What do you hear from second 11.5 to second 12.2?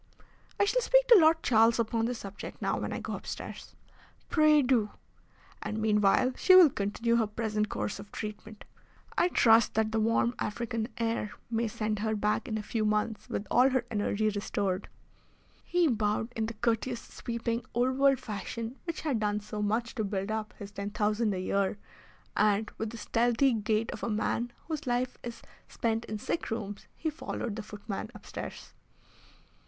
may send her